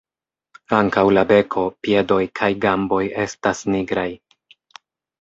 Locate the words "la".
1.17-1.25